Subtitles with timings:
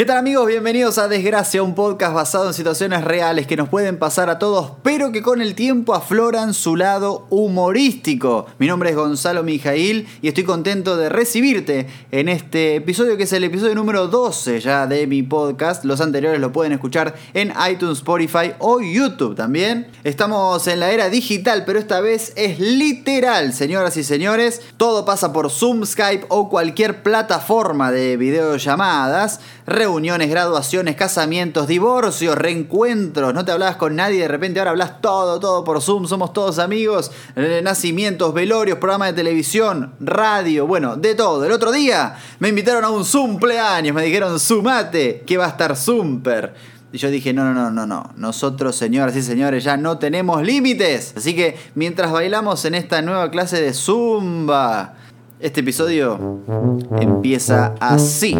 [0.00, 0.46] ¿Qué tal amigos?
[0.46, 4.72] Bienvenidos a Desgracia, un podcast basado en situaciones reales que nos pueden pasar a todos,
[4.82, 8.46] pero que con el tiempo afloran su lado humorístico.
[8.58, 13.32] Mi nombre es Gonzalo Mijail y estoy contento de recibirte en este episodio que es
[13.34, 15.84] el episodio número 12 ya de mi podcast.
[15.84, 19.88] Los anteriores lo pueden escuchar en iTunes, Spotify o YouTube también.
[20.02, 24.62] Estamos en la era digital, pero esta vez es literal, señoras y señores.
[24.78, 29.40] Todo pasa por Zoom, Skype o cualquier plataforma de videollamadas
[29.90, 35.40] reuniones, graduaciones, casamientos, divorcios, reencuentros, no te hablabas con nadie, de repente ahora hablas todo,
[35.40, 41.16] todo por Zoom, somos todos amigos, eh, nacimientos, velorios, programas de televisión, radio, bueno, de
[41.16, 41.44] todo.
[41.44, 45.76] El otro día me invitaron a un cumpleaños, me dijeron, sumate, que va a estar
[45.76, 46.54] super.
[46.92, 48.12] Y yo dije, no, no, no, no, no.
[48.16, 51.14] Nosotros, señoras y señores, ya no tenemos límites.
[51.16, 54.94] Así que mientras bailamos en esta nueva clase de Zumba,
[55.40, 56.40] este episodio
[57.00, 58.36] empieza así.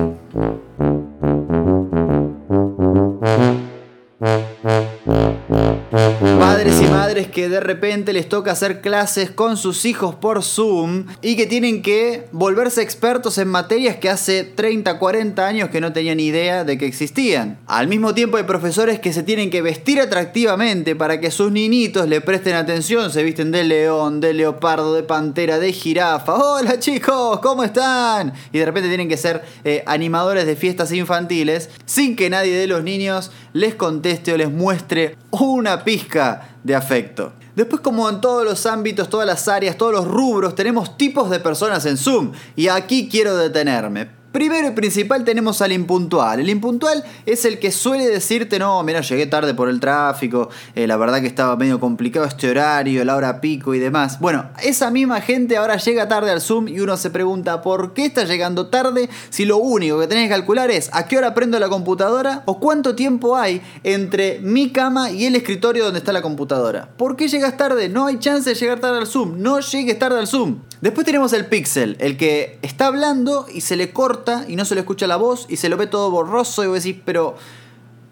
[7.30, 11.82] Que de repente les toca hacer clases con sus hijos por Zoom y que tienen
[11.82, 16.78] que volverse expertos en materias que hace 30, 40 años que no tenían idea de
[16.78, 17.58] que existían.
[17.66, 22.08] Al mismo tiempo hay profesores que se tienen que vestir atractivamente para que sus niñitos
[22.08, 26.34] le presten atención, se visten de león, de leopardo, de pantera, de jirafa.
[26.34, 28.32] Hola chicos, ¿cómo están?
[28.52, 32.66] Y de repente tienen que ser eh, animadores de fiestas infantiles sin que nadie de
[32.66, 37.32] los niños les conteste o les muestre una pizca de afecto.
[37.56, 41.40] Después, como en todos los ámbitos, todas las áreas, todos los rubros, tenemos tipos de
[41.40, 42.32] personas en Zoom.
[42.56, 44.19] Y aquí quiero detenerme.
[44.32, 46.38] Primero y principal tenemos al impuntual.
[46.38, 50.86] El impuntual es el que suele decirte, no, mira, llegué tarde por el tráfico, eh,
[50.86, 54.20] la verdad que estaba medio complicado este horario, la hora pico y demás.
[54.20, 58.04] Bueno, esa misma gente ahora llega tarde al Zoom y uno se pregunta, ¿por qué
[58.06, 61.58] está llegando tarde si lo único que tenés que calcular es a qué hora prendo
[61.58, 66.22] la computadora o cuánto tiempo hay entre mi cama y el escritorio donde está la
[66.22, 66.88] computadora?
[66.96, 67.88] ¿Por qué llegas tarde?
[67.88, 70.58] No hay chance de llegar tarde al Zoom, no llegues tarde al Zoom.
[70.80, 74.74] Después tenemos el pixel, el que está hablando y se le corta y no se
[74.74, 77.36] le escucha la voz y se lo ve todo borroso y vos decís, pero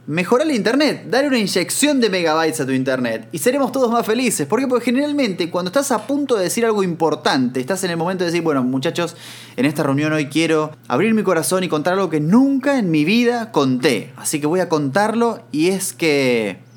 [0.07, 4.05] mejora el internet, dale una inyección de megabytes a tu internet y seremos todos más
[4.05, 4.47] felices.
[4.47, 4.67] ¿Por qué?
[4.67, 8.31] Porque generalmente cuando estás a punto de decir algo importante, estás en el momento de
[8.31, 9.17] decir, bueno muchachos,
[9.57, 13.07] en esta reunión hoy quiero abrir mi corazón y contar algo que nunca en mi
[13.07, 14.13] vida conté.
[14.17, 16.68] Así que voy a contarlo y es que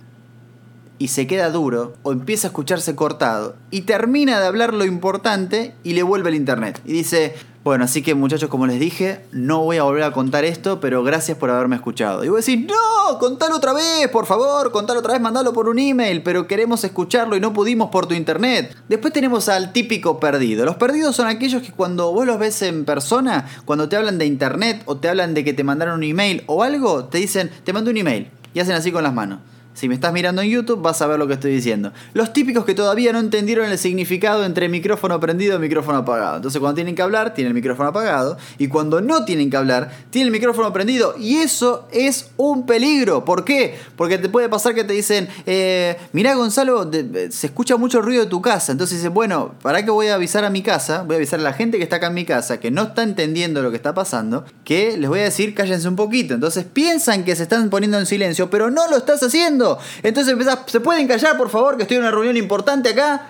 [1.01, 5.73] y se queda duro o empieza a escucharse cortado y termina de hablar lo importante
[5.83, 6.79] y le vuelve el internet.
[6.85, 10.45] Y dice, bueno, así que muchachos, como les dije, no voy a volver a contar
[10.45, 12.23] esto, pero gracias por haberme escuchado.
[12.23, 15.69] Y voy a decir, no, contalo otra vez, por favor, contalo otra vez, mandalo por
[15.69, 18.77] un email, pero queremos escucharlo y no pudimos por tu internet.
[18.87, 20.65] Después tenemos al típico perdido.
[20.65, 24.27] Los perdidos son aquellos que cuando vos los ves en persona, cuando te hablan de
[24.27, 27.73] internet o te hablan de que te mandaron un email o algo, te dicen, te
[27.73, 28.29] mando un email.
[28.53, 29.39] Y hacen así con las manos.
[29.73, 31.93] Si me estás mirando en YouTube vas a ver lo que estoy diciendo.
[32.13, 36.35] Los típicos que todavía no entendieron el significado entre micrófono prendido y micrófono apagado.
[36.35, 38.37] Entonces cuando tienen que hablar, tienen el micrófono apagado.
[38.57, 41.15] Y cuando no tienen que hablar, tienen el micrófono prendido.
[41.17, 43.23] Y eso es un peligro.
[43.23, 43.77] ¿Por qué?
[43.95, 46.89] Porque te puede pasar que te dicen, eh, mirá Gonzalo,
[47.29, 48.73] se escucha mucho ruido de tu casa.
[48.73, 51.03] Entonces dices, bueno, ¿para qué voy a avisar a mi casa?
[51.03, 53.03] Voy a avisar a la gente que está acá en mi casa, que no está
[53.03, 56.33] entendiendo lo que está pasando, que les voy a decir, cállense un poquito.
[56.33, 59.60] Entonces piensan que se están poniendo en silencio, pero no lo estás haciendo.
[60.03, 63.29] Entonces empezás, ¿se pueden callar, por favor, que estoy en una reunión importante acá?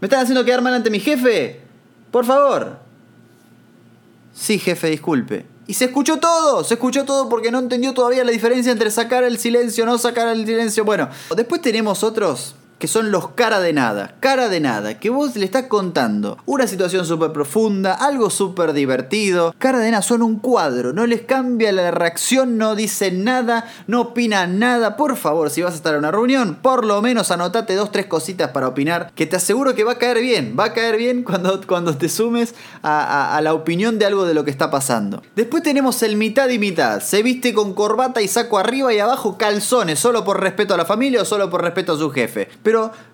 [0.00, 1.60] ¿Me están haciendo quedar mal ante mi jefe?
[2.10, 2.78] Por favor.
[4.32, 5.46] Sí, jefe, disculpe.
[5.66, 9.22] Y se escuchó todo, se escuchó todo porque no entendió todavía la diferencia entre sacar
[9.22, 10.84] el silencio, no sacar el silencio.
[10.84, 15.36] Bueno, después tenemos otros que son los cara de nada, cara de nada, que vos
[15.36, 20.38] le estás contando una situación súper profunda, algo súper divertido, cara de nada, son un
[20.38, 25.60] cuadro, no les cambia la reacción, no dicen nada, no opinan nada, por favor, si
[25.60, 29.12] vas a estar en una reunión, por lo menos anotate dos, tres cositas para opinar,
[29.14, 32.08] que te aseguro que va a caer bien, va a caer bien cuando, cuando te
[32.08, 35.22] sumes a, a la opinión de algo de lo que está pasando.
[35.36, 39.36] Después tenemos el mitad y mitad, se viste con corbata y saco arriba y abajo
[39.36, 42.48] calzones, solo por respeto a la familia o solo por respeto a su jefe.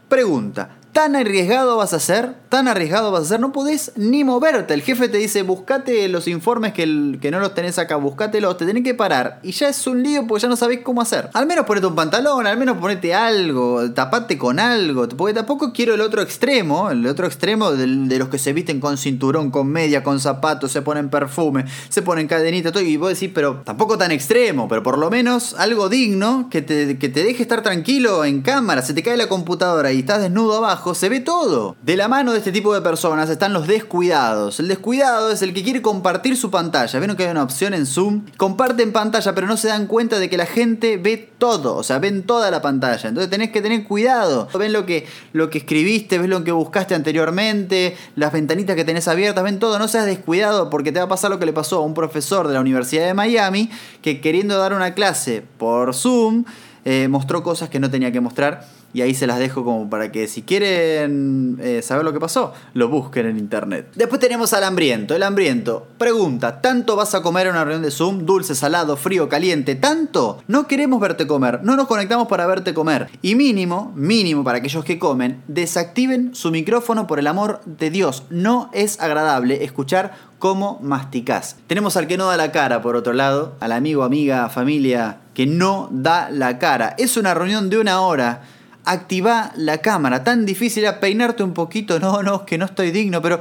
[0.08, 4.72] Pregunta, tan arriesgado vas a ser, tan arriesgado vas a ser, no podés ni moverte.
[4.72, 8.64] El jefe te dice, buscate los informes que, que no los tenés acá, buscátelos, te
[8.64, 9.38] tenés que parar.
[9.42, 11.28] Y ya es un lío porque ya no sabés cómo hacer.
[11.34, 15.06] Al menos ponete un pantalón, al menos ponete algo, tapate con algo.
[15.06, 18.96] Porque tampoco quiero el otro extremo, el otro extremo de, los que se visten con
[18.96, 22.82] cinturón, con media, con zapatos, se ponen perfume, se ponen cadenita, todo.
[22.82, 26.96] Y vos decís, pero tampoco tan extremo, pero por lo menos algo digno que te,
[26.96, 28.80] que te deje estar tranquilo en cámara.
[28.80, 31.76] Se te cae la computadora y estás desnudo abajo se ve todo.
[31.82, 34.60] De la mano de este tipo de personas están los descuidados.
[34.60, 36.98] El descuidado es el que quiere compartir su pantalla.
[37.00, 38.26] ¿Ven que hay una opción en Zoom?
[38.36, 41.76] Comparten pantalla, pero no se dan cuenta de que la gente ve todo.
[41.76, 43.08] O sea, ven toda la pantalla.
[43.08, 44.48] Entonces tenés que tener cuidado.
[44.58, 49.08] Ven lo que, lo que escribiste, ves lo que buscaste anteriormente, las ventanitas que tenés
[49.08, 49.78] abiertas, ven todo.
[49.78, 52.48] No seas descuidado porque te va a pasar lo que le pasó a un profesor
[52.48, 53.70] de la Universidad de Miami
[54.02, 56.44] que queriendo dar una clase por Zoom,
[56.84, 58.64] eh, mostró cosas que no tenía que mostrar
[58.96, 62.54] y ahí se las dejo como para que si quieren eh, saber lo que pasó,
[62.72, 63.88] lo busquen en internet.
[63.94, 65.14] Después tenemos al hambriento.
[65.14, 68.24] El hambriento pregunta, ¿tanto vas a comer en una reunión de Zoom?
[68.24, 70.42] Dulce, salado, frío, caliente, ¿tanto?
[70.48, 73.10] No queremos verte comer, no nos conectamos para verte comer.
[73.20, 78.22] Y mínimo, mínimo para aquellos que comen, desactiven su micrófono por el amor de Dios.
[78.30, 81.56] No es agradable escuchar cómo masticás.
[81.66, 85.44] Tenemos al que no da la cara, por otro lado, al amigo, amiga, familia que
[85.44, 86.94] no da la cara.
[86.96, 88.40] Es una reunión de una hora
[88.86, 90.24] activa la cámara.
[90.24, 92.00] Tan difícil era peinarte un poquito.
[92.00, 93.40] No, no, que no estoy digno, pero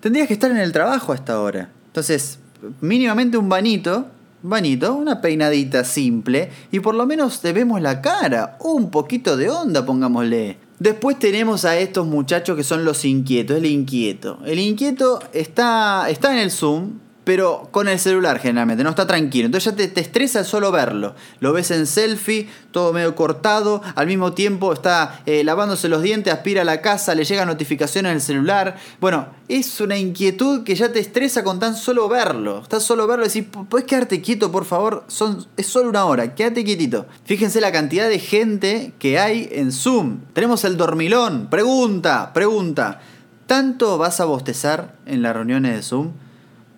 [0.00, 1.68] tendrías que estar en el trabajo a esta hora.
[1.88, 2.38] Entonces,
[2.80, 4.06] mínimamente un banito,
[4.42, 8.56] banito, una peinadita simple y por lo menos te vemos la cara.
[8.60, 10.58] Un poquito de onda, pongámosle.
[10.78, 14.38] Después tenemos a estos muchachos que son los inquietos, el inquieto.
[14.44, 19.46] El inquieto está, está en el Zoom, pero con el celular generalmente, no está tranquilo.
[19.46, 21.16] Entonces ya te, te, estresa solo verlo.
[21.40, 26.32] Lo ves en selfie, todo medio cortado, al mismo tiempo está eh, lavándose los dientes,
[26.32, 28.76] aspira a la casa, le llega notificación en el celular.
[29.00, 32.60] Bueno, es una inquietud que ya te estresa con tan solo verlo.
[32.62, 35.02] Estás solo verlo y decís, ¿puedes quedarte quieto, por favor?
[35.08, 37.06] Son, es solo una hora, quédate quietito.
[37.24, 40.20] Fíjense la cantidad de gente que hay en Zoom.
[40.32, 41.48] Tenemos el dormilón.
[41.50, 43.00] Pregunta, pregunta.
[43.48, 46.12] ¿Tanto vas a bostezar en las reuniones de Zoom?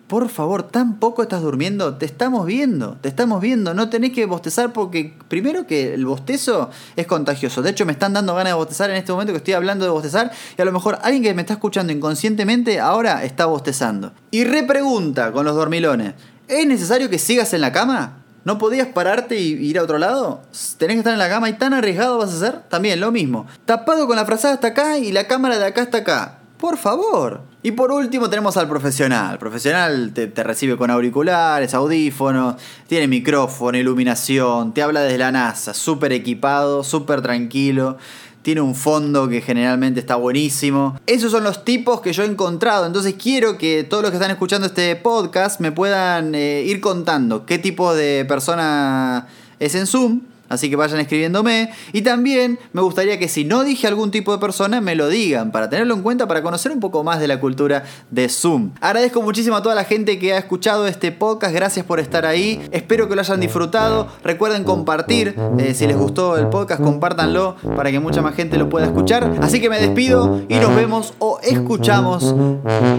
[0.09, 4.25] Por favor, tan poco estás durmiendo, te estamos viendo, te estamos viendo, no tenés que
[4.25, 7.61] bostezar porque primero que el bostezo es contagioso.
[7.61, 9.91] De hecho, me están dando ganas de bostezar en este momento que estoy hablando de
[9.91, 14.11] bostezar y a lo mejor alguien que me está escuchando inconscientemente ahora está bostezando.
[14.31, 16.15] Y repregunta con los dormilones,
[16.47, 18.23] ¿es necesario que sigas en la cama?
[18.45, 20.41] ¿No podías pararte y ir a otro lado?
[20.79, 22.63] ¿Tenés que estar en la cama y tan arriesgado vas a ser?
[22.67, 23.45] También lo mismo.
[23.65, 26.39] Tapado con la frazada hasta acá y la cámara de acá hasta acá.
[26.57, 27.48] Por favor.
[27.61, 29.37] Y por último tenemos al profesional.
[29.37, 32.55] Profesional te, te, recibe con auriculares, audífonos,
[32.87, 37.97] tiene micrófono, iluminación, te habla desde la NASA, súper equipado, súper tranquilo.
[38.43, 40.97] Tiene un fondo que generalmente está buenísimo.
[41.05, 42.85] Esos son los tipos que yo he encontrado.
[42.85, 47.45] Entonces quiero que todos los que están escuchando este podcast me puedan eh, ir contando
[47.45, 49.27] qué tipo de persona
[49.59, 51.71] es en Zoom Así que vayan escribiéndome.
[51.93, 55.51] Y también me gustaría que si no dije algún tipo de persona, me lo digan
[55.51, 58.71] para tenerlo en cuenta, para conocer un poco más de la cultura de Zoom.
[58.81, 61.53] Agradezco muchísimo a toda la gente que ha escuchado este podcast.
[61.53, 62.61] Gracias por estar ahí.
[62.71, 64.07] Espero que lo hayan disfrutado.
[64.23, 65.35] Recuerden compartir.
[65.57, 69.31] Eh, si les gustó el podcast, compártanlo para que mucha más gente lo pueda escuchar.
[69.41, 72.35] Así que me despido y nos vemos o escuchamos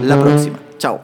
[0.03, 0.59] la próxima.
[0.77, 1.01] Chao.